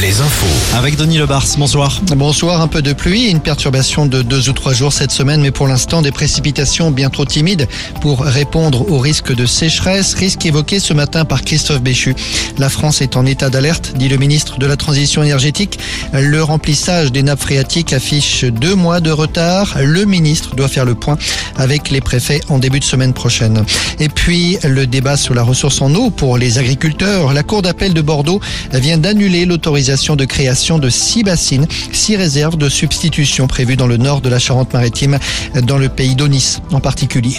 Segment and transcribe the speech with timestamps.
[0.00, 0.76] les infos.
[0.76, 2.00] Avec Denis Lebars, bonsoir.
[2.16, 5.50] Bonsoir, un peu de pluie, une perturbation de deux ou trois jours cette semaine, mais
[5.50, 7.66] pour l'instant des précipitations bien trop timides
[8.00, 12.14] pour répondre au risque de sécheresse, risque évoqué ce matin par Christophe Béchu.
[12.58, 15.78] La France est en état d'alerte, dit le ministre de la Transition énergétique.
[16.12, 19.76] Le remplissage des nappes phréatiques affiche deux mois de retard.
[19.82, 21.18] Le ministre doit faire le point
[21.56, 23.64] avec les préfets en début de semaine prochaine.
[23.98, 27.32] Et puis le débat sur la ressource en eau pour les agriculteurs.
[27.32, 28.40] La Cour d'appel de Bordeaux
[28.72, 33.96] vient d'annuler l'autorisation de création de six bassines, six réserves de substitution prévues dans le
[33.96, 35.18] nord de la Charente-Maritime,
[35.62, 37.38] dans le pays d'Onis en particulier.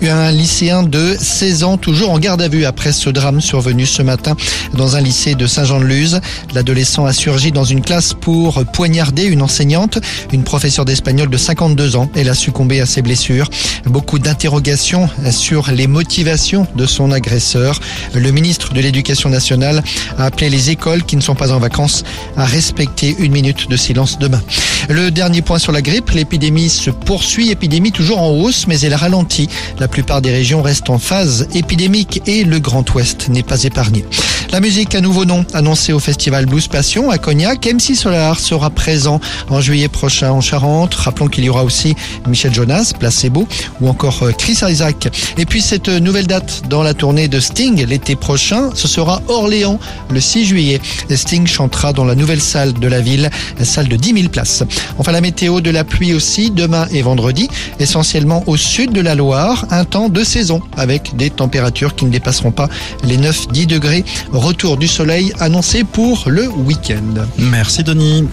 [0.00, 4.00] Un lycéen de 16 ans, toujours en garde à vue après ce drame survenu ce
[4.00, 4.34] matin
[4.72, 6.20] dans un lycée de Saint-Jean-de-Luz.
[6.54, 9.98] L'adolescent a surgi dans une classe pour poignarder une enseignante,
[10.32, 12.08] une professeure d'espagnol de 52 ans.
[12.14, 13.50] Elle a succombé à ses blessures.
[13.84, 17.78] Beaucoup d'interrogations sur les motivations de son agresseur.
[18.14, 19.82] Le ministre de l'Éducation nationale
[20.16, 22.04] a appelé les écoles qui ne sont pas en vacances
[22.36, 24.40] à respecter une minute de silence demain.
[24.88, 28.94] Le dernier point sur la grippe, l'épidémie se poursuit, épidémie toujours en hausse, mais elle
[28.94, 29.48] ralentit.
[29.78, 34.04] La plupart des régions restent en phase épidémique et le Grand Ouest n'est pas épargné.
[34.50, 37.66] La musique, un nouveau nom annoncé au festival Blues Passion à Cognac.
[37.66, 40.94] MC Solar sera présent en juillet prochain en Charente.
[40.94, 41.94] Rappelons qu'il y aura aussi
[42.26, 43.46] Michel Jonas, Placebo
[43.82, 45.08] ou encore euh, Chris Isaac.
[45.36, 49.78] Et puis cette nouvelle date dans la tournée de Sting l'été prochain, ce sera Orléans
[50.10, 50.80] le 6 juillet.
[51.14, 53.28] Sting chantera dans la nouvelle salle de la ville,
[53.62, 54.64] salle de 10 000 places.
[54.96, 59.14] Enfin la météo de la pluie aussi demain et vendredi, essentiellement au sud de la
[59.14, 62.70] Loire, un temps de saison avec des températures qui ne dépasseront pas
[63.04, 64.04] les 9-10 degrés.
[64.38, 67.26] Retour du soleil annoncé pour le week-end.
[67.38, 68.24] Merci Denis.